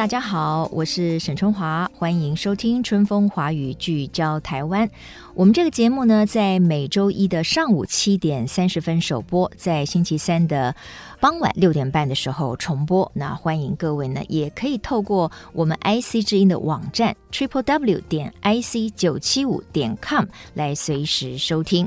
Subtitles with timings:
[0.00, 4.88] 大家好，我是沈春华，欢迎收听《春风华语》，聚焦台湾。
[5.34, 10.74] 我们这个节目呢，在每周一的上午七点三十分首播，在星期三的
[11.20, 13.12] 傍晚六点半的时候重播。
[13.14, 21.86] 那欢迎各位呢，也可以透过我们 IC 之音的网站 triple w 点 ic 九七五点 com 来随时收听。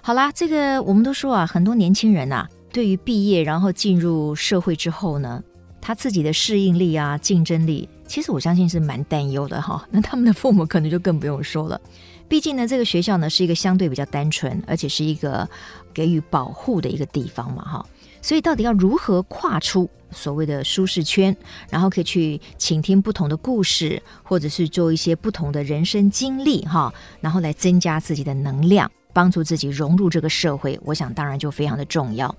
[0.00, 5.42] 好啦，这个我们都说啊，很多年轻人啊，对于毕业然后进入社会之后呢。
[5.80, 9.86] 他自己的适应力啊，竞争力，其实我相信是蛮担忧的哈。
[9.90, 11.80] 那他们的父母可能就更不用说了。
[12.28, 15.48] 毕竟呢，这个学校呢是一个相对比较单纯，而且是一个
[15.92, 17.86] 给予保护的一个地方嘛哈。
[18.22, 21.34] 所以到底要如何跨出所谓的舒适圈，
[21.70, 32.32] 然后可以去倾听不同的故事，或者是做一些不同的人生经历哈，然后来增加自己的能量，帮助自己融入这个社会，我想当然就非常的重要。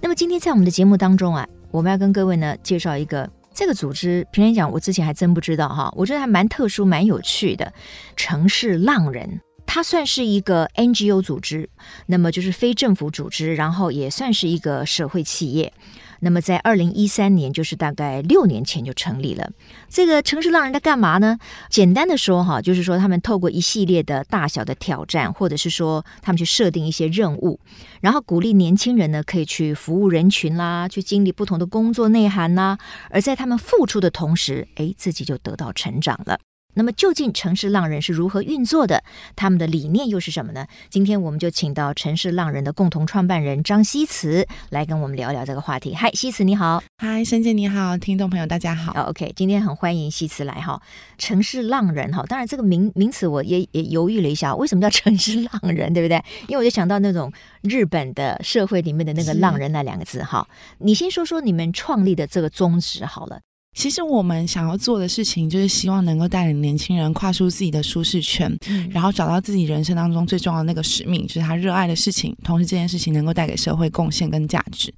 [0.00, 1.46] 那么今天在我们的节目当中啊。
[1.74, 7.72] 我们要跟各位呢介绍一个这个组织，平常讲我之前还真不知道哈，我觉得还蛮特殊、蛮有趣的。
[8.14, 11.68] 城市浪人，它算是一个 NGO 组织，
[12.06, 15.72] 那么就是非政府组织，然后也算是一个社会企业。
[16.20, 19.50] 那么在二零一三年，就是大概六年前就成立了。
[19.90, 21.38] 这个城市浪人在干嘛呢？
[21.68, 27.60] 简单的说哈，就是说他们透过一系列的大小的挑战，或者是说他们去设定一些任务，
[28.00, 32.78] 然后鼓励年轻人呢可以去服务人群啦，去经历不同的工作内涵呐。
[33.10, 36.38] 而在他们付出的同时，哎，自己就得到成长了。
[36.74, 39.02] 那么究竟城市浪人是如何运作的？
[39.36, 40.66] 他们的理念又是什么呢？
[40.90, 45.94] 今天我们就请到城市浪人的共同创办人张希慈来跟我们聊聊这个话题。
[45.94, 46.82] 嗨，希慈你好。
[46.98, 48.92] 嗨，沈姐你好，听众朋友大家好。
[48.92, 50.80] Oh, OK，今天很欢迎希慈来哈。
[51.16, 56.22] 城市浪人哈，当然这个名名词我也也犹豫了一下，为什么叫城市浪人，对不对？
[56.48, 57.32] 因为我就想到那种
[57.62, 60.46] 日本的社会里面的那个浪人那两个字哈。
[60.78, 63.40] 你先说说你们创立的这个宗旨好了。
[63.74, 74.94] 其实我们想要做的事情，就是希望能够带领年轻人跨出自己的舒适圈，嗯，然后找到自己人生当中最重要的那个使命，就是他热爱的事情，同时这件事情能够带给社会贡献跟价值。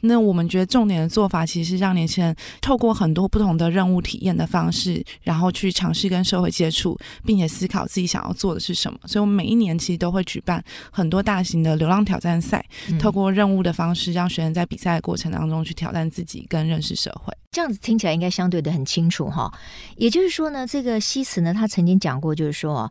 [0.00, 8.98] 那我们觉得重点的做法，其实是让年轻人透过很多不同的任务体验的方式，然后去尝试跟社会接触，并且思考自己想要做的是什么。
[9.06, 12.64] 所以，我们每一年其实都会举办很多大型的流浪挑战赛，
[13.00, 17.34] 透过任务的方式，让学生在比赛的过程当中去挑战自己，跟认识社会。
[17.50, 19.52] 这样子听起来应该相对的很清楚哈。
[19.96, 22.90] 也就是说呢，这个西辞呢，他曾经讲过，就是说，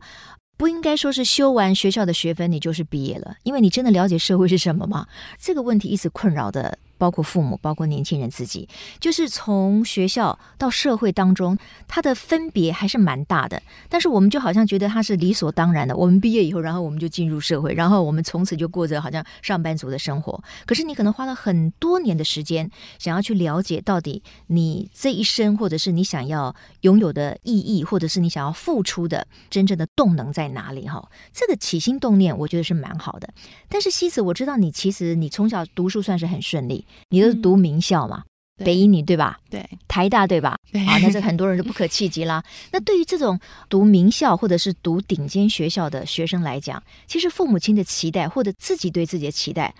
[0.58, 5.06] 不应该说是修完学校的学分你就是毕业了，因为你真的了解社会是什么吗？
[5.40, 6.76] 这个问题一直困扰的。
[6.98, 8.68] 包括父母，包括年轻人自己，
[9.00, 13.62] 就是从学校到社会当中，它的分别还是蛮大的。
[13.88, 15.96] 但是我们就好像觉得它是理所当然的。
[15.96, 20.42] 我们毕业以后，然后我们就进入社会，然后我们从此就过着好像上班族的生活。
[20.66, 30.88] 可是你可能花了很多年的时间，想要去了解到底你这一生，或者是你想要拥有的意义，或者是你想要付出的真正的动能在哪里？
[30.88, 33.32] 哈，这个起心动念，我觉得是蛮好的。
[33.68, 36.84] 但是西子，我知道你其实你从小读书算是很顺利。
[37.10, 38.22] 你都是读名校嘛？
[38.60, 39.38] 嗯、北一女对吧？
[39.48, 40.56] 对，台大对吧？
[40.72, 42.42] 对啊，那这很多人就不可 企及啦。
[42.72, 43.38] 那对于这种
[43.68, 49.74] 读名校或者是读顶尖学校的学生来讲，其实父母亲的期待或者自己对自己的期待。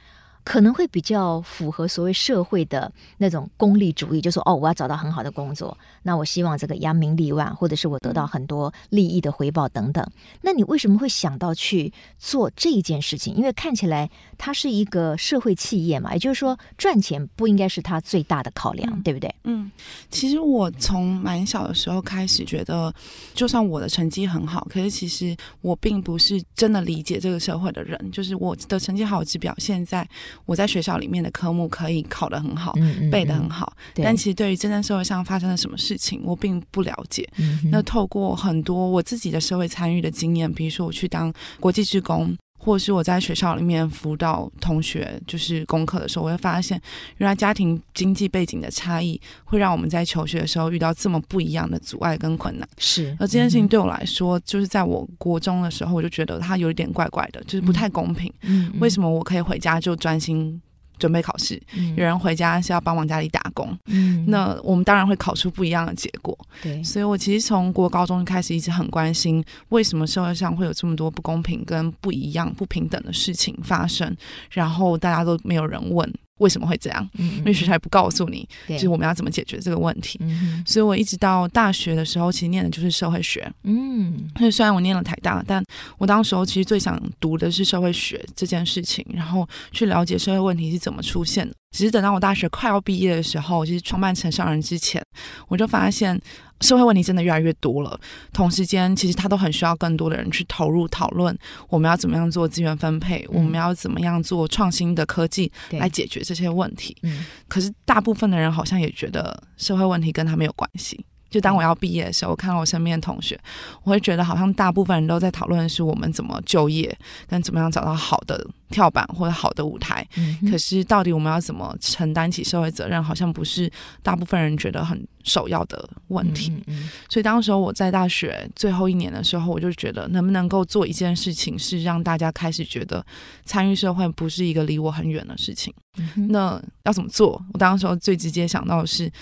[0.48, 10.02] 可能会比较符合所谓社会的那种功利主义，就说哦，我要找到很好的工作，那我希望这个扬名立万，或者是我得到很多利益的回报等等。
[10.40, 13.34] 那你为什么会想到去做这一件事情？
[13.34, 19.34] 因为看起来它是一个社会企业嘛，也就是说赚钱不应该是它最大的考量，嗯、对不对？
[19.44, 19.70] 嗯，
[20.08, 22.90] 其实我从蛮小的时候开始觉得，
[23.34, 30.08] 就算我的成绩很好，可是其实我并不是真的理解这个社会的人，就是我的成绩好只表现在。
[30.46, 32.74] 我在学校里面的科目可以考得很好，
[33.10, 37.28] 背得很好，但其实对于真正社会上发生了什么事情，我并不了解。
[37.36, 42.36] 嗯、那透过很多我自己的社会参与的经验，比如说我去当国际职工。
[42.68, 46.78] 或是我在学校里面辅导同学，就是功课的时候，我会发现，
[47.16, 52.68] 原来家庭经济背景的差异会让我们在求学的时候遇到这么不一样的阻碍跟困难。
[52.76, 58.30] 是，而这件事情对我来说，就是在我国中的时候，我就觉得它有一点怪怪的，就是不太公平。
[58.42, 60.60] 嗯，为什么我可以回家就专心
[60.98, 63.76] 准备考试，嗯、有人回家是要帮忙家里打工。
[63.86, 66.36] 嗯，那我们当然会考出不一样的结果。
[66.62, 74.16] 对，所以我其实从国高中开始一直很关心，为什么社会上会有这么多不公平、跟不一样、不平等的事情发生，
[74.50, 76.12] 然后大家都没有人问。
[76.38, 77.08] 为什么会这样？
[77.18, 80.18] 嗯，因为学校也不告诉你，对就是我们要怎么解决这个问题。
[80.22, 83.50] 嗯，所以我一直到大学的时候，其实念的就是社会学。
[83.64, 85.62] 嗯，所以虽然我念了台大，但
[85.98, 91.54] 我当时候其实最想读的是社会学这件事情，然后去了解社会问题是怎么出现的。
[91.76, 95.02] 只是等到我大学快要毕业的时候，其实创办城上人之前，
[95.48, 96.18] 我就发现
[96.60, 97.98] 社会问题真的越来越多了。
[98.32, 101.36] 同时间，其实它都很需要更多的人去投入讨论，
[101.68, 106.96] 我们要怎么样做资源分配，嗯、我们要怎么样做创新的科技来解决这些问题。
[107.02, 111.04] 嗯，可是大部分的人好像也觉得社会问题跟他没有关系。
[111.30, 113.38] 就当我要毕业的时候，我看到我身边的同学，
[113.82, 116.96] 我会觉得好像大部分人都在讨论的是我们怎么就业，
[117.26, 120.06] 跟怎么样找到好的跳板或者好的舞台。
[120.16, 123.70] 嗯，可是到底我们要怎么承担起社会责任，好像不是
[124.02, 126.50] 大部分人觉得很首要的问题。
[126.50, 133.04] 嗯嗯，所以当时候我在大学最后一年的时候，我就觉得能不能够做一件事情，是让大家开始觉得
[133.44, 135.74] 参与社会不是一个离我很远的事情。
[135.98, 137.42] 嗯，那要怎么做？
[137.52, 139.12] 我当时候最直接想到的是。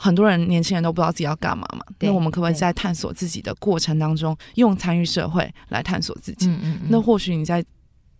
[0.00, 6.46] 很多人年轻人都不知道自己要干嘛嘛，那我们可不可以在探索自己的过程当中，用参与社会来探索自己？
[6.46, 7.64] 嗯嗯，那或许你在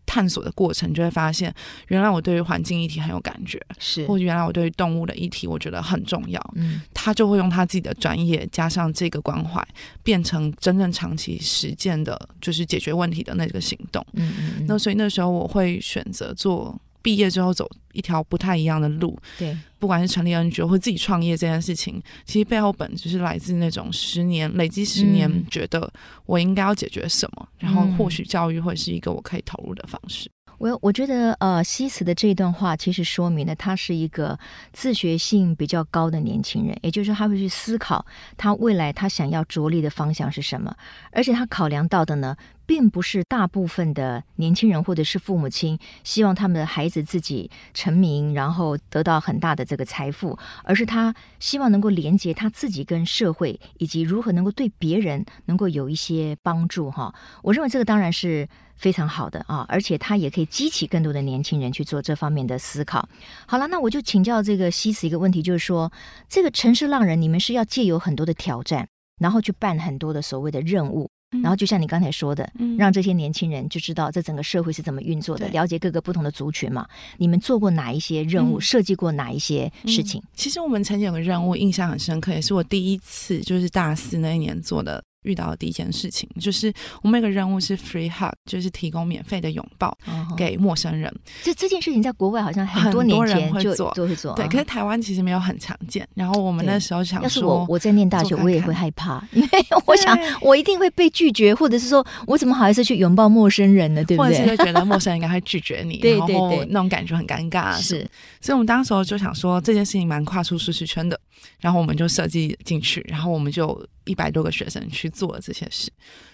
[0.04, 1.54] 探索的过程，就会发现，
[1.86, 6.42] 原来我对于环境议题很有感觉，是，或者原来我对于动物的议题，我觉得很重要。
[6.56, 9.64] 嗯，他就会用他自己的专业加上这个关怀，
[10.02, 14.04] 变成真正长期实践的，就是解决问题的那个行动。
[14.14, 16.76] 嗯嗯，那所以那时候我会选择做。
[17.08, 25.90] 毕业之后走一条不太一样的路，对，不管是成立 NGO 或自己创业这件事情，其实背后本质是来自那种十年累积十年，觉得
[26.26, 30.30] 我应该要解决什么，嗯、然后或许教育会是一个我可以投入的方式。
[30.58, 34.38] 我我觉得，呃，西辞的这段话其实说明了他是一个
[34.72, 38.04] 自学性比较高的年轻人，也就是说，他会去思考
[38.36, 40.76] 他未来他想要着力的方向是什么，
[41.12, 42.36] 而且他考量到的呢，
[42.68, 56.90] 并不是大部分的年轻人或者是父母亲希望他们的孩子自己成名，然后得到很大的这个财富，而是他希望能够连接他自己跟社会，以及如何能够对别人能够有一些帮助。
[56.90, 58.46] 哈，我认为这个当然是。
[58.78, 63.08] 非常好的啊，而且他也可以激起更多的年轻人去做这方面的思考。
[63.44, 65.90] 好了，那我就请教这个西辞一个问题，就是说，
[66.28, 68.86] 这个城市浪人，你们是要借由很多的挑战，
[69.20, 71.10] 然后去办很多的所谓的任务，
[71.42, 76.86] 然后就像你刚才说的，嗯、让这些年轻人就知道这整个社会是怎么运作的，了解各个不同的族群嘛。
[77.18, 78.58] 你们做过哪一些任务？
[78.58, 80.22] 嗯、设计过哪一些事情？
[80.34, 85.02] 其实我们曾经有个任务印象很深刻，也是我第一次就是大四那一年做的。
[85.28, 86.72] 遇到的第一件事情就是，
[87.02, 89.96] 我们有个任务是 free hug，就是提供免费的拥抱
[90.36, 91.14] 给陌生人。
[91.42, 94.48] 这这件事情在国外好像很多年前就都会做，对。
[94.48, 96.08] 可是台湾其实没有很常见。
[96.14, 99.48] 然后我们那时候想说，要是我我在念大学，我也会害怕， 因为
[99.84, 104.02] 我想我一定会被拒绝，或者是说我怎么好意思去拥抱陌生人呢？
[104.04, 104.38] 对不对？
[104.38, 107.76] 或者是觉得陌生人应该会拒绝你， 然后那种感觉很尴尬。
[107.76, 108.08] 是，
[108.40, 111.18] 所以我们当时候就想说这件事情蛮跨出舒适圈的，
[111.60, 113.86] 然后我们就设计进去，然后我们就。
[114.08, 115.90] 一百多个学生去做了这些事，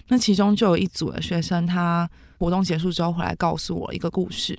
[0.06, 2.08] 那其中就有一组的学生，他
[2.38, 4.56] 活动结束之后回来告诉我一个故事，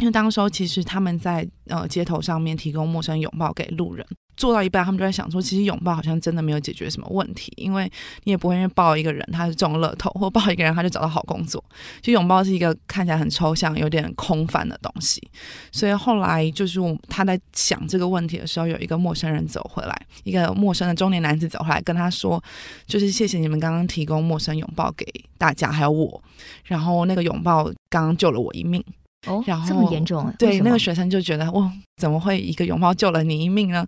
[0.00, 4.04] 因为当时候其实他们在呃街头上面提供陌生拥抱给路人。
[4.34, 7.84] 做到一半，他们就在想说，其实拥抱好像真的没有解决什么问题，因为
[8.24, 11.62] 你也不会因为抱一个人他是中乐透，或抱一个人他就找到好工作。
[12.00, 15.22] 就拥抱是一个看起来很抽象、有点空泛的东西。
[15.70, 19.94] 所以后来就是他在想这个问题的时候，有一个陌生人走回来，
[20.24, 22.42] 一个陌生的中年男子走回来跟他说，
[22.86, 25.06] 就是谢谢你们刚刚提供陌生拥抱给
[25.36, 26.20] 大家，还有我，
[26.64, 28.82] 然后那个拥抱刚刚救了我一命。
[29.26, 30.34] 哦，然后这么严重啊？
[30.38, 33.86] 对，那个学生就觉得哇，怎么会一个拥抱救了你一命呢？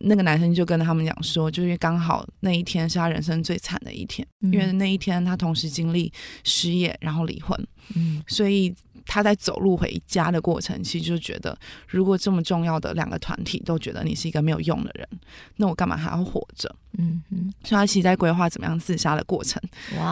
[0.00, 6.12] 那个男生就跟他们讲说，就是因为刚好那一天是他人生最惨的一天，嗯、因为那一天他同时经历
[6.44, 7.58] 失业，然后离婚，
[7.94, 8.74] 嗯，所以。
[9.06, 11.56] 他在走路回家的过程，其实就觉得，
[11.86, 15.08] 如果这么重要的两个团体都觉得你是一个没有用的人，
[15.56, 16.74] 那我干嘛还要活着？
[16.98, 17.52] 嗯嗯。
[17.62, 19.60] 所以他其实在规划怎么样自杀的过程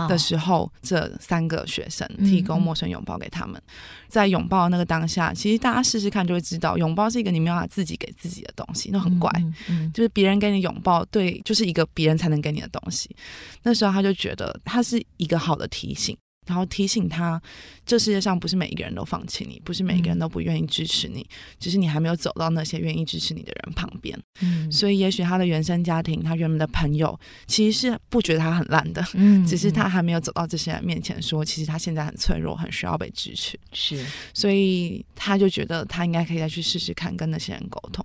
[0.08, 3.60] 的时候，这三个学生提供陌生拥抱给他们，
[4.08, 13.14] 在拥抱的那个当下，其实大家试试看就会知道，拥抱是一个你没有办法自己给自己的东西，那很怪，嗯嗯嗯就是别人给你拥抱，对，就是一个别人才能给你的东西。
[13.62, 16.16] 那时候他就觉得，他是一个好的提醒。
[16.46, 17.40] 然后提醒他，
[17.86, 24.18] 这世界上不是每一个人都放弃你，不是每一个人都不愿意支持你，嗯、只是你还没有走到那些愿意支持你的人旁边。
[24.40, 33.58] 嗯，所以也许他的原生家庭，他原本的朋友，其实是不觉得他很烂的，嗯，只是他还没有走到这些人面前说，其实他现在很脆弱，很需要被支持。
[33.72, 38.04] 是，所以他就觉得他应该可以再去试试看跟那些人沟通。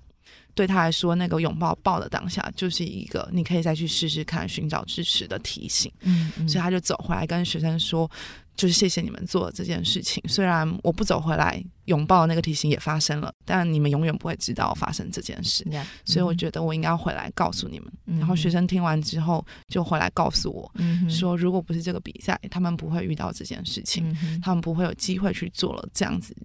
[0.53, 5.91] 对他来说，那个拥抱抱的当下，就是一个你可以再去试试看寻找支持的提醒。
[6.01, 8.10] 嗯，嗯，所以他就走回来跟学生说，
[8.55, 10.24] 就是谢谢你们做的这件事情。
[10.27, 15.63] 虽然我不走回来，拥抱那个提醒也发生了，但你们永远不会知道发生这件事。
[15.72, 17.93] 嗯，所以我觉得我应该要回来告诉你们。
[18.07, 26.36] 嗯，然后学生听完之后就回来告诉我，嗯，说如果不是这个比赛，他们不会遇到这件事情，嗯，他们不会有机会去做了这样子。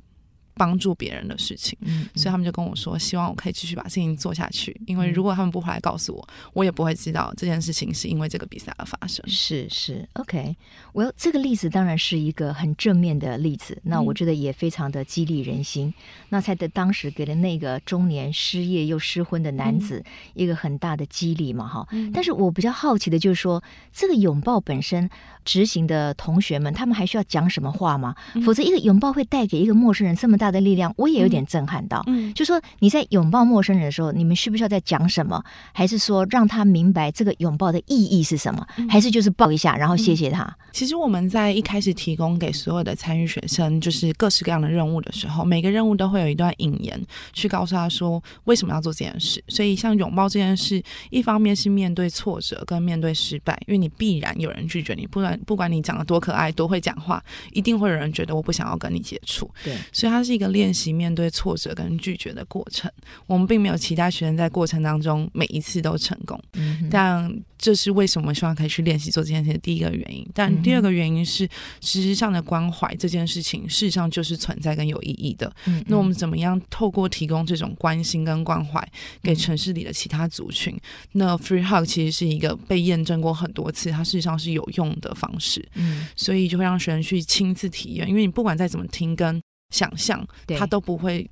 [0.55, 4.79] 帮助别人的事情，嗯，所以他们就跟我说，希望我可以继续把事情做下去。
[4.87, 9.27] 因为如果他们不回来告诉我，我也不会知道这件事情是因为这个比赛而发生。
[9.29, 10.57] 是是，OK，
[10.93, 15.89] 我、well, 这个例子当然是一个很正面的例子，那我觉得也非常的激励人心。
[15.89, 15.95] 嗯、
[16.31, 20.05] 那才的当时给了那个中年失业又失婚的男子
[20.35, 22.11] 一个很大的激励嘛，哈、嗯。
[22.13, 25.09] 但是我比较好奇的就是说，这个拥抱本身
[25.45, 28.15] 执行的同学们，他们还需要讲什么话吗？
[28.35, 32.03] 嗯、否则，一个拥抱会带给一个陌生人这么大的力量，我也有点震撼到。
[32.09, 35.41] 嗯，就说你在拥抱陌生人的时候，你们需不需要再讲什么？
[35.73, 38.67] 还是说让他明白这个拥抱的意义是什么？
[38.91, 40.53] 还是就是抱一下，然后谢谢他？
[40.73, 47.01] 其实我们在一开始提供给所有的参与学生，就是各式各样的任务的时候，每个任务都会有一段引言，
[47.33, 49.43] 去告诉他说为什么要做这件事。
[49.47, 57.23] 所以像拥抱这件事，一方面是面对挫折跟面对失败，因为你必然有人拒绝你，不然不管你长得多可爱、多会讲话，
[57.53, 59.49] 一定会有人觉得我不想要跟你接触。
[59.63, 60.73] 对，所以他是一个练。
[60.73, 62.91] 习面对挫折跟拒绝的过程，
[63.27, 70.27] 我们并没有期待学生在过程当中每一次都成功，嗯、但这是为什么希望可以去练习做这件事的第一个原因。
[70.33, 71.47] 但第二个原因是，
[71.83, 75.47] 实质上的关怀这件事情，事实上就是存在跟有意义的。
[75.67, 78.83] 嗯嗯，那我们怎么样透过提供这种关心跟关怀
[79.23, 80.75] 给城市里的其他族群？
[80.75, 80.81] 嗯、
[81.13, 85.63] 那 Free Hug 其实是一个被验证过很多次，它事实上是有用的方式。
[85.75, 89.41] 嗯，所以就会让学生去亲自体验，因为你不管再怎么听跟
[89.73, 90.25] 想象，
[90.57, 91.29] 他都不会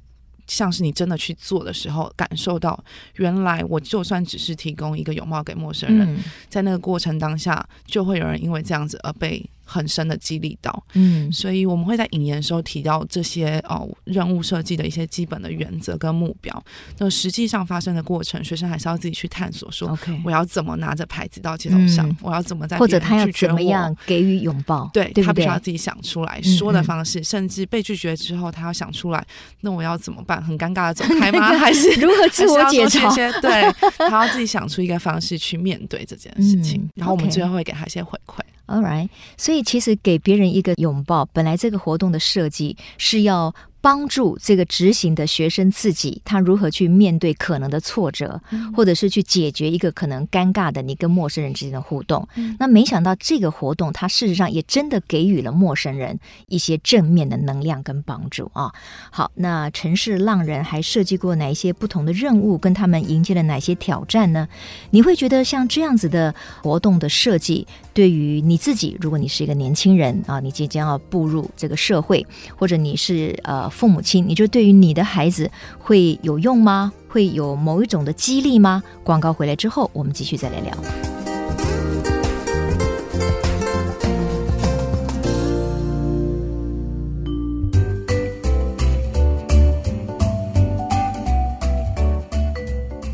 [0.48, 2.82] 像是你真的去做的时候，感受到
[3.14, 6.18] 原来我就算只是提供一个拥抱给陌生人，
[6.48, 9.48] 在那个过程当下，就会有人因为这样子而被。
[9.70, 16.64] 很深的激励到，嗯，所以我们会在引言的时候提到这些哦任务设计的一些基本的原则跟目标。
[16.98, 29.24] 那实际上发生的过程，学生还是要自己去探索，说，OK，我要怎么拿着牌子到街头上，嗯、我要怎么在或者他要怎么样给予拥抱，对，他必须要自己想出来说的方式，嗯嗯甚至被拒绝之后，他要想出来，
[29.60, 30.42] 那我要怎么办？
[30.42, 31.52] 很尴尬的走开吗？
[31.56, 33.40] 还是如何自我解嘲？
[33.40, 33.72] 对，
[34.08, 38.40] 他要自己想出一个方式去面对这件事情，嗯、然后我们最后会给他一些回馈。
[38.70, 43.52] All right，所以其实给别人一个拥抱，本来这个活动的设计是要。
[43.82, 52.28] 帮助这个执行的学生自己，他如何去面对可能的挫折，嗯、或者是去解决一个可能尴尬的你跟陌生人之间的互动。
[52.36, 58.70] 嗯、那没想到这个活动，它事实上也真的给予了陌生人一些正面的能量跟帮助啊。
[59.10, 64.46] 好，那城市浪人还设计过哪一些不同的任务，跟他们迎接了哪些挑战呢？
[64.90, 73.69] 你会觉得像这样子的活动的设计，对于你自己，如果你是一个年轻人啊，你即将要步入这个社会，或者你是呃。
[73.70, 76.92] 父母亲，你就对于你的孩子会有用吗？
[77.08, 78.82] 会有某一种的激励吗？
[79.02, 81.09] 广告回来之后，我们继续再来聊。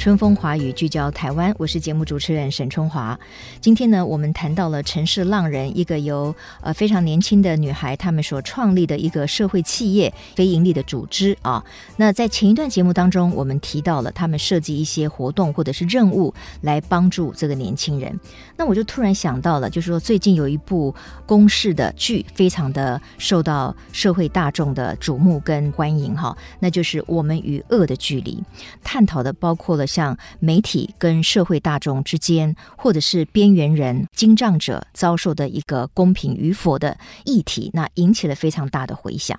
[0.06, 3.18] 春风华语聚焦台湾，我是节目主持人沈春华。
[3.60, 11.64] 今天呢，我们谈到了城市浪人，一个由呃非常年轻的女孩她们所创立的一个社会企业、非盈利的组织啊。
[11.96, 18.16] 那在前一段节目当中，我们提到了他们设计一些活动或者是任务来帮助这个年轻人。
[18.56, 20.94] 那我就突然想到了，就是说最近有一部
[21.26, 28.36] 公式的剧，非常的受到社会大众的瞩目跟欢迎哈，那就是《我们与恶的距离》，
[28.84, 29.84] 探讨的包括了。
[29.96, 39.34] 像媒体跟社会大众之间，或者是边缘人、经障者遭受的一个公平与否的议题，那引起了非常大的回响。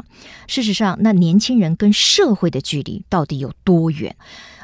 [0.48, 4.16] 事实上，那年轻人跟社会的距离到底有多远？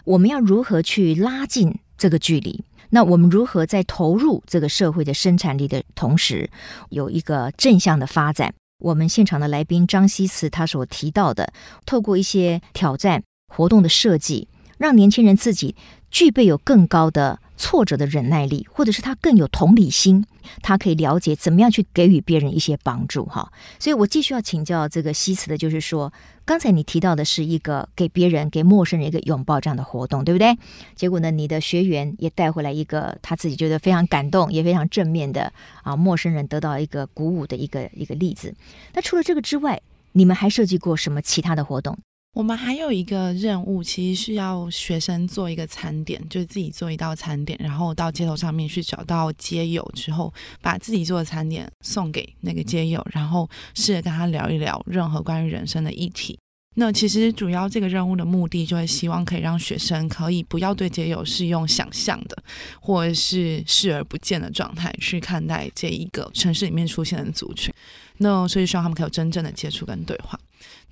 [0.06, 2.64] 我们要如何去拉近这个距离？
[2.90, 6.50] 那我们如何在投入这个社会的生产力的同时，
[6.90, 8.52] 有一个正向的发展？
[8.80, 11.54] 我们现场的来宾张西慈他所提到的，
[11.86, 14.48] 透过一些挑战活动的设计。
[14.77, 15.75] 让年轻人自己
[16.12, 20.25] 具备有更高的挫折的忍耐力，或者是他更有同理心，
[20.62, 23.51] 他可以了解怎么样去给予别人一些帮助哈。
[23.80, 26.12] 所以我继续要请教这个西辞的，就是说，
[26.46, 30.58] 刚才你提到的是一个给别人、给陌生人一个拥抱这样的活动，对不对？
[30.96, 35.51] 结果呢，你的学员也带回来一个他自己觉得非常感动、也非常正面的
[35.84, 38.53] 啊，陌生人得到一个鼓舞的一个一个例子。
[38.94, 41.98] 那除了这个之外，你们还设计过什么其他的活动？
[42.34, 56.36] 我们还有一个任务，其实是要学生做一个餐点，就是自己做一道餐点，然后到街头上面去找到街友之后，把自己做的餐点送给那个街友，然后试着跟他聊一聊任何关于人生的议题。
[56.75, 62.36] 那其实主要这个任务的目的，就是希望可以让学生可以不要对街友是用想象的，
[62.82, 67.72] 或者是视而不见的状态去看待这一个城市里面出现的族群。
[68.18, 70.40] 那所以希望他们可以有真正的接触跟对话。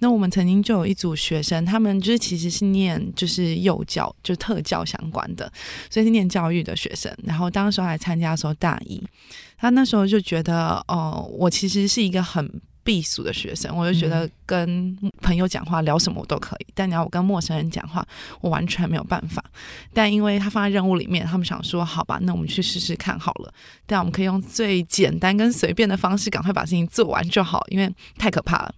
[0.03, 5.49] 那我们曾经就有一组学生，他们就是其实是念就是幼教，就特教相关的，
[5.91, 7.15] 所以是念教育的学生。
[7.23, 8.99] 然后当时还参加的时候大一，
[9.57, 12.51] 他那时候就觉得，哦，我其实是一个很
[12.83, 18.05] 避俗的学生，我就觉得跟朋友讲话聊什么我都可以，但你要我跟陌生人讲话，
[18.41, 19.41] 我完全没有办法。
[19.93, 23.53] 但因为他放在任务里面，他们想说，好吧，那我们去试试看好了。
[23.85, 28.73] 但我们可以用最简单跟随便的方式，赶快把事情做完就好，因为太可怕了。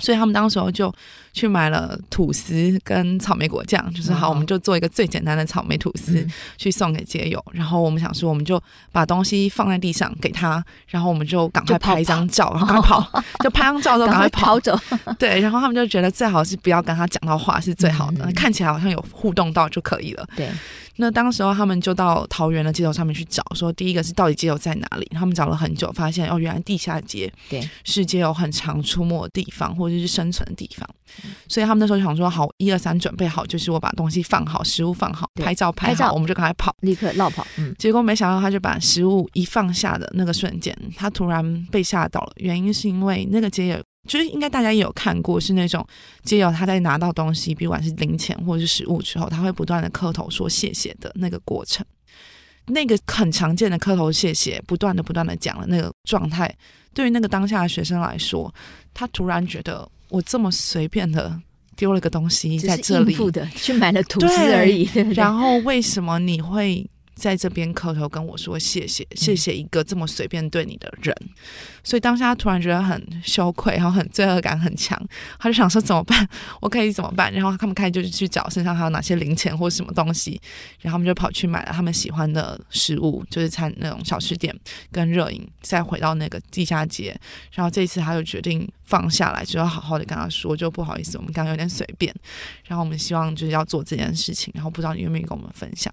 [0.00, 0.92] 所以他们当时候就
[1.32, 6.26] 去买了吐司跟草莓果酱，就是好，我们就做一个最简单的草莓吐司
[6.56, 7.44] 去送给街友。
[7.52, 13.22] 然后我们想说，我们就把东西放在地上给他，然后我们就赶快拍一张照，然后赶快跑。
[13.44, 14.76] 就拍张照之后赶快跑 走，
[15.18, 20.26] 对，然后他们就觉得最好是不要跟他讲到话是最好的，嗯、看起来好像有互动到就可以了。
[20.36, 20.48] 对，
[20.96, 25.06] 那当时候他们就到桃园的街头上面去找，说第一个是到底街头在哪里？
[25.12, 30.88] 他们找了很久，发现哦，原来地下街对是街友很常出没的地方，或者是生存的地方。
[31.48, 37.46] 所以他们那时候就想说，好，一二三，准备好，就是我把东西放好，食物放好，拍照拍照我们就赶快跑，立刻落跑。
[37.56, 42.32] 嗯，结果没想到，他就把食物一放下的那个瞬间，他突然被吓到了。
[42.36, 45.86] 原因是因为那个街友，就是应该大家也有看过，是那种
[46.24, 51.86] 街友他在拿到东西，不管是零钱或者是食物之后，他会不断的磕头说谢谢的那个过程，
[52.66, 56.52] 那个很常见的磕头谢谢，不断的不断的讲的那个状态，
[56.92, 58.52] 对于那个当下的学生来说，
[58.92, 59.88] 他突然觉得。
[60.10, 61.38] 我这么随便的
[61.76, 64.86] 丢了个东西在这里，的去买了吐司而已。
[64.86, 66.88] 对对对，然后为什么你会？
[67.18, 71.28] 在这边磕头跟我说谢谢，谢谢一个这么随便对你的人，嗯、
[71.82, 74.96] 所以当下他突然觉得很羞愧，然后很罪恶感很强，
[75.38, 76.26] 他就想说怎么办？
[76.60, 77.32] 我可以怎么办？
[77.32, 80.40] 然后他们开始就去找身上还有哪些零钱或什么东西，
[80.80, 84.56] 然后他们就跑去买了他们喜欢的食物，就是餐那种小吃店
[84.92, 87.18] 跟热饮，再回到那个地下街，
[87.52, 92.14] 然后这一次他就决定放下来，就要好好的跟他说，就不好意思，我们刚刚有点随便，
[92.64, 95.92] 然后我们希望就是要做这件事情，然后不知道你愿不愿意跟我们分享。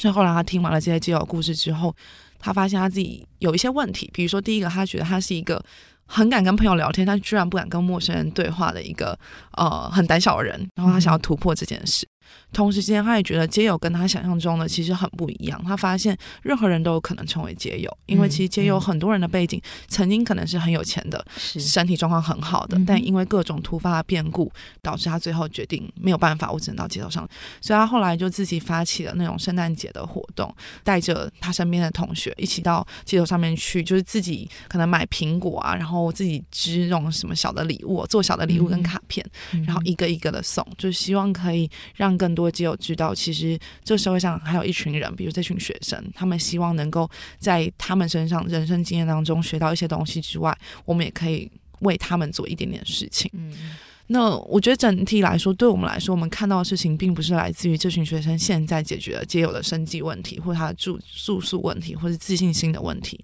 [0.00, 1.94] 所以后来他听完了这些基友故事之后，
[2.38, 5.62] 他发现他自己有一些问题，比如说第一个，他觉得他是一个
[6.06, 9.18] 很敢跟朋友聊天，但居然不敢跟陌生人对话的一个
[9.52, 12.06] 呃很胆小的人，然后他想要突破这件事。
[12.52, 15.62] 同时间，他也觉得街友跟他想象中的其实很不一样。
[15.64, 27.26] 他发现任何人都有可能成为街友，因为其实街友很多人的背景曾经可能是很有钱的，身体状况很好的，但因为各种突发的变故，导致他最后决定没有办法，我只能到街头上。
[27.60, 39.24] 所以他后来就自己发起了那种圣诞节的活动，带着他身边的同学一起到街头上面去，就是自己可能买苹果啊，然后自己织那种什么小的礼物，做小的礼物跟卡片，
[39.66, 42.41] 然后一个一个的送，就是希望可以让更多。
[42.42, 51.50] 我只有知道，其实这社会上还有一群人，比如这群学生，他们希望能够在他们身上人生经验当中学到一些东西之外，我们也可以
[51.80, 53.30] 为他们做一点点事情。
[53.34, 53.76] 嗯，
[54.08, 63.18] 那我觉得整体来说，对我们来说，我们看到的事情，并不是来自于这群学生现在解决了街友的生计问题，或他的住住宿问题，或是自信心的问题。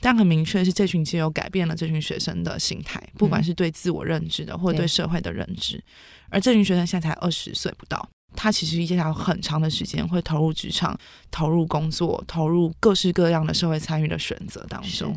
[0.00, 5.82] 但很明确的是，这群基友改变了这群学生的心态，不管是对自我认知的，或者对社会的认知。
[6.28, 8.06] 而这群学生现在才二十岁不到。
[8.34, 10.96] 他其实接下来很长的时间会投入职场、
[11.30, 15.16] 投入工作、投入各式各样的社会参与的选择当中。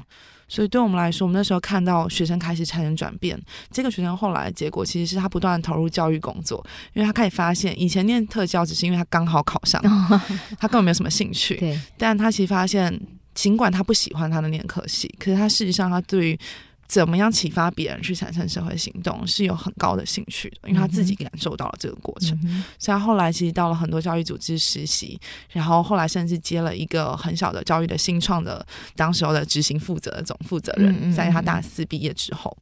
[0.50, 3.38] 所以对我们来说，我们那时候看到学生开始产生转变，
[3.70, 9.82] 这个学生后来的结果其实是他不断投入教育工作，因为他开始发现，以前念特教只是因为他刚好考上，
[10.58, 11.58] 他根本没有什么兴趣。
[11.58, 12.98] 对，但他其实发现，
[13.34, 16.40] 尽管他不喜欢他的念科系，可是他事实上他对于
[16.88, 25.20] 怎么样启发别人去产生社会行动是有很高的兴趣的，因为他自己感受到了这个过程，嗯、所以他后来其实到了很多教育组织实习，
[25.52, 32.58] 然后后来甚至接了一个很小的教育的新创的当时候的执行负责的总负责人，在他大四毕业之后。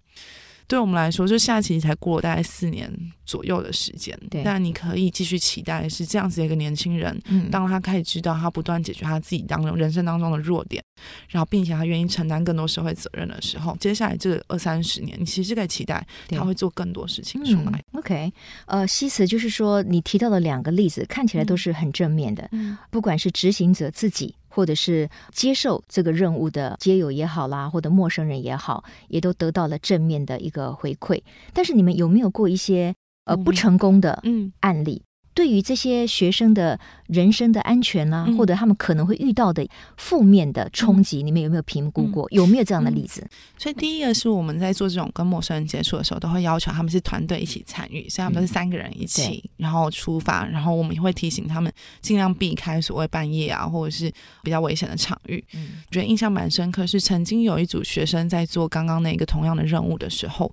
[0.67, 2.91] 对我们来说，就现在其实才过了大概四年
[3.25, 4.17] 左右的时间。
[4.30, 10.84] 对，但你可以继续期待是这样子的一个年轻人，嗯，当他开始知道他不断解决他自己当中人生当中的弱点，
[11.30, 17.84] 然后并且他愿意承担更多社会责任的时候，接下来这二三十年，你其实是可以期待他会做更多事情出来。
[17.93, 18.34] 嗯、OK，
[18.65, 24.34] 呃，西辞就是说，你提到的两个例子看起来都是很正面的，嗯，不管是执行者自己。
[24.56, 31.22] 或者是接受这个任务的街友也好啦，或者陌生人也好，也都得到了正面的一个回馈。
[31.54, 34.24] 但是你们有没有过一些呃不成功的
[34.62, 35.04] 案例？
[35.36, 39.67] 嗯对于这些学生的人身的安全啊，嗯、或者他们可能会遇到的
[39.98, 42.26] 负面的冲击，嗯、你们有没有评估过？
[42.28, 43.21] 嗯、有没有这样的例子？
[43.58, 51.69] 所以第一个是我们在做这种跟陌生人接触的时候，都会要求他们是团队一起参与，所以他们都是三个人一起，嗯、然后出发，然后我们也会提醒他们
[52.00, 54.10] 尽量避开所谓半夜啊，或者是
[54.41, 55.43] 比较危险的场域。
[55.54, 60.50] 嗯，觉得印象蛮深刻，是曾经有一组学生在做刚刚那个同样的任务的时候。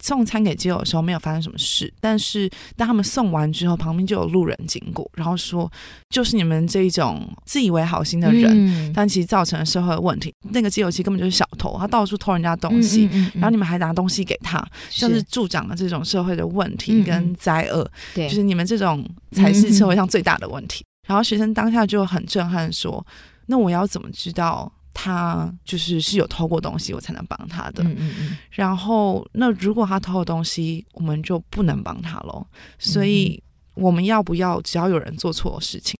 [0.00, 5.70] 嗯送餐给基友的时候没有发生什么事，但是当他们送完之后，旁边就有路人经过，然后说
[6.08, 10.34] ：“就是你们这一种自以为好心的人，嗯、但其实造成了社会的问题。
[10.52, 17.86] 那个基友其实根本就是小偷，他到处偷人家东西，然后你们还拿东西给他，像是助长了这种社会的问题跟灾厄。
[18.14, 20.82] 对、就是你们这种才是社会上最大的问题。
[20.82, 23.04] 嗯嗯”然后学生当下就很震撼，说
[23.46, 27.82] ：“那我要怎么知道？”他就是是有偷过东西，我才能帮他的。
[27.84, 28.36] 嗯嗯嗯。
[28.50, 32.46] 然后，那如果他偷了东西，我们就不能帮他喽。
[32.78, 35.98] 所以，我们要不要只要有人做错事情，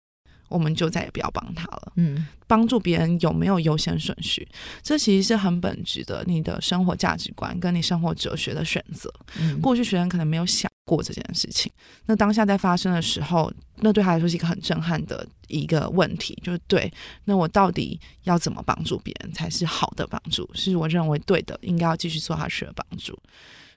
[0.50, 1.92] 我们就再也不要帮他了？
[1.96, 2.26] 嗯。
[2.46, 4.46] 帮助别人有没有优先顺序？
[4.82, 9.10] 这其实是很本质的，你的生活价值观跟你生活哲学的选择。
[9.38, 9.60] 嗯。
[9.60, 11.70] 过去学生可能没有想过这件事情，
[12.06, 16.92] 那当下在发生的时候，那对他来说是一个很震撼的一个问题，就是对，
[17.24, 20.50] 那我到底要怎么帮助别人才是好的帮助？
[20.52, 23.16] 是我认为对的，应该要继续做下去的帮助。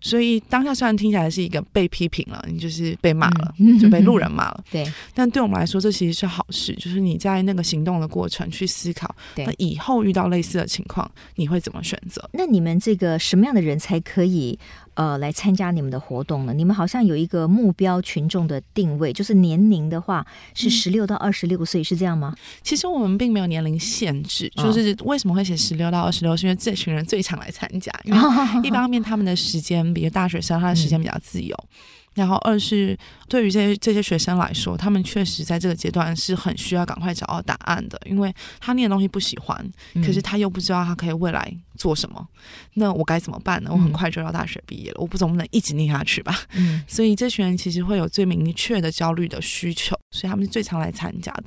[0.04, 4.86] 所以当下虽然听起来是一个被批评了，你就是被骂了，嗯、 就被路人骂了，对，
[5.16, 12.30] 但对我们来说，这其实是好事，就是你在那个行动的过程去思考，那以后遇到类似的情况，你会怎么选择？
[12.34, 14.60] 那你们这个什么样的人才可以？
[14.96, 16.54] 呃，来参加你们的活动呢？
[16.54, 22.36] 你们好像有一个目标群众的定位，就是年龄的话是十六到二十六岁，是这样吗？
[22.62, 26.38] 其实我们并没有年龄限制，就是为什么会写十六到二十六？
[26.38, 28.20] 是因为这群人最常来参加，因为
[28.64, 31.56] 一方面他们的时间，比如大学生，他的时间比较自由。
[31.56, 31.68] 嗯
[32.15, 32.97] 然后，二是
[33.28, 39.65] 对于这些这些学生来说，他们确实在这个阶段是很需要赶快找到答案的，因为他念的东西不喜欢，
[40.06, 42.28] 可是他又不知道他可以未来做什么。
[42.76, 43.69] 那我该怎么办呢？
[43.71, 46.39] 我很快就要大学毕业了，我不总不能一直念下去吧？
[46.54, 51.45] 嗯， 所以这群人其实会有最明确的焦虑的需求，所以他们是最常来参加的。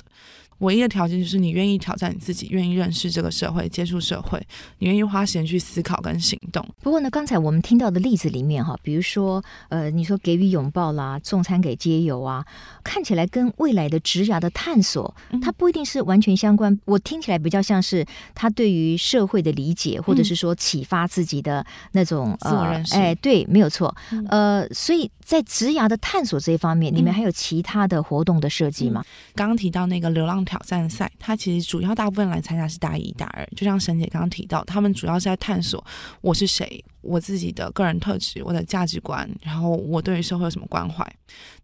[0.58, 4.40] 唯一的条件就是你愿意挑战你自己，愿意认识这个社会，接触社会，
[4.78, 6.66] 你愿意花时间去思考跟行动。
[6.80, 12.44] 不过呢，刚才我们听到的例子里面哈，比如说呃，你说给予拥抱啦，送餐给街友啊，
[12.82, 16.78] 看起来跟未来的职涯的探索，它不一定是完全相关。
[16.84, 22.94] 我听起来比较像是他对于社会的理解，或者是说启发自己的那种、嗯、自我认识。
[22.94, 23.94] 哎，对，没有错。
[24.28, 29.04] 呃，所以在职涯的探索这一方面，你们还有其他的活动的设计吗？
[29.34, 35.84] 刚刚提到那个流浪挑战赛，它其实主要大部分来参加是大一、大二，就像沈姐刚刚提到，他们主要是在探索
[36.22, 36.82] 我是谁。
[37.06, 41.06] 我自己的个人特质，我的价值观，然后我对于社会有什么关怀。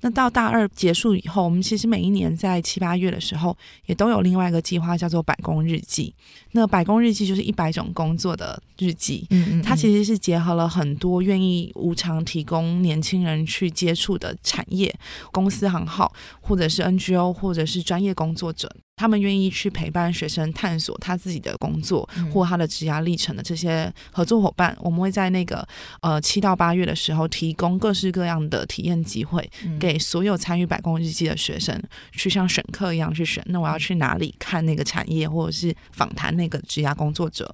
[0.01, 6.15] 那到大二结束以后，我们其实每一年在七八月的时候，也都有另外一个计划，叫做百工日记。
[6.53, 14.93] 那百工日记就是一百种工作的日记，嗯，嗯嗯，它其实是结合了很多愿意无偿提供年轻人去接触的产业、
[15.31, 18.71] 公司行号，或者是 NGO，或者是专业工作者。
[19.03, 25.67] 他们愿意去陪伴学生探索他自己的工作或他的职涯历程的这些合作伙伴，我们会在那个
[26.03, 31.77] 呃七到八月的时候提供各式各样的体验机会，给所有参与百工日记的学生
[32.13, 33.43] 去像选课一样去选。
[33.49, 37.53] 那我要去哪里看那个产业，或者是访谈那个职涯工作者？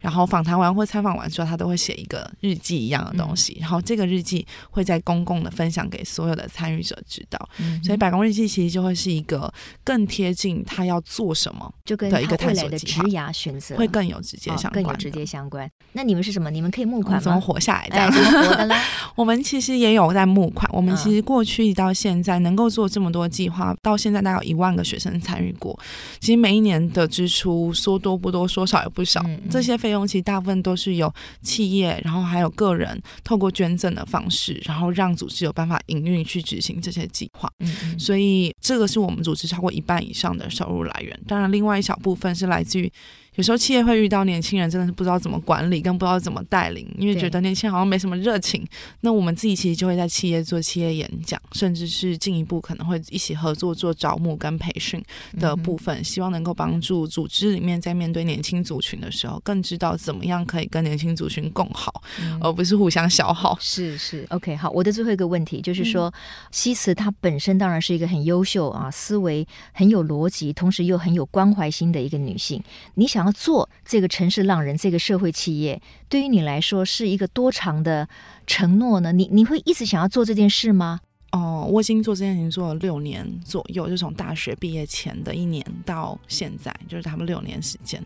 [0.00, 3.54] 然后访谈完或参访完之后，他都会写一个日记一样的东西。
[3.58, 7.48] 嗯、然后这个日记会在公共的分享给所有的参与者知道。
[7.58, 9.52] 嗯、所以百工日记其实就会是一个
[9.84, 15.70] 更贴近他要做什么的一个探索的职涯选择会更有直接相关、哦，更有直接相关。
[15.92, 16.50] 那你们是什么？
[16.50, 17.20] 你们可以募款吗？
[17.20, 17.88] 怎么活下来？
[17.90, 18.80] 这样子活的啦。
[19.16, 20.70] 我们其实也有在募款。
[20.72, 25.78] 我们其实过去到现在能够做这么多计划，到现在大概有一万个学生参与过。
[26.20, 29.24] 其实每一年的支出说多不多，说少也不少。
[29.50, 37.50] 这些费用其实大部分都是由企业，然后还有个人透过捐赠的方式，然后让组织有办法营运去执行这些计划。
[37.58, 41.20] 嗯嗯，所以这个是我们组织超过一半以上的收入来源。
[41.26, 42.90] 当然，另外一小部分是来自于
[43.36, 48.66] 有时候企业会遇到年轻人，真的是不知道怎么管理，跟不知道怎么带领，因为觉得年轻人好像没什么热情。
[49.00, 55.02] 那我们自己其实就会在企业做企业演讲，甚至是进一步可能会一起合作做招募跟培训
[55.38, 63.56] 的部分，嗯、希望能够帮助组织里面在面对年轻族群的时候，更知道怎么样可以跟年轻族群共好，嗯、而不是互相消耗。
[63.60, 66.12] 是是，OK，好，我的最后一个问题就是说，
[66.50, 72.62] 西辞她本身当然是一个很优秀啊，思维很有逻辑，同时又很有关怀心的一个女性。
[72.94, 75.78] 你想想要做这个城市浪人这个社会企业，
[76.08, 78.08] 对于你来说是一个多长的
[78.46, 79.12] 承诺呢？
[79.12, 81.00] 你你会一直想要做这件事吗？
[81.32, 88.02] 哦，我已经做这件事情做了六年左右，就从大学毕业前的一年到现在，就是他们六年时间。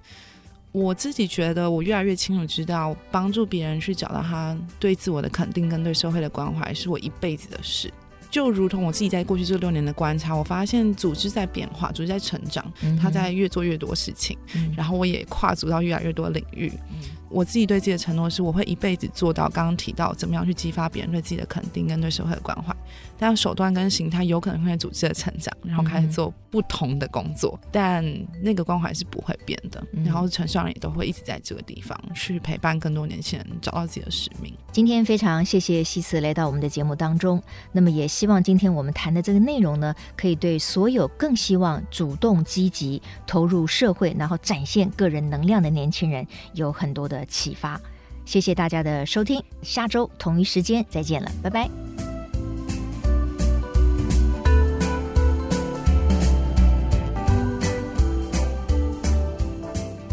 [0.73, 7.89] 我自己觉得，我越来越清楚知道，帮助别人去找到他对自我的肯定跟对社会的关怀，是我一辈子的事。
[8.35, 12.65] 就如同我自己在过去这六年的观察，我发现组织在变化，组织在成长，
[13.01, 16.73] 他在越做越多事情，嗯、然后我也跨足到越来越多领域。
[16.91, 16.97] 嗯
[17.31, 22.73] 我自己对自己的承诺是，我会一辈子做到刚刚提到怎么样去激发别人对自己的肯定跟对社会的关怀。
[23.19, 29.85] 但手段跟形态有可能会组织的成长，然后开始做不同的工作，嗯、但那个关怀是不会变的。
[29.95, 34.55] 嗯、然后城市浪人也都会一直在这个地方去陪伴更多年轻人找到自己的使命。
[34.71, 37.43] 今天非常谢谢西辞来到我们的节目当中。
[37.73, 47.79] 那么也希望今天我们谈的这个内容呢，可以对所有更希望主动积极投入社会，然后展现个人能量的年轻人有很多的启发，
[48.25, 51.69] 谢谢大家的收听，下周同一时间再见了，拜拜。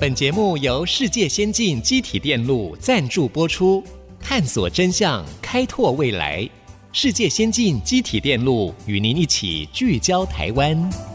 [0.02, 3.82] 本节目由世界先进机体电路赞助播出，
[4.20, 6.50] 探索真相，开拓未来。
[6.94, 11.11] 世界先进机体电路与您一起聚焦台湾。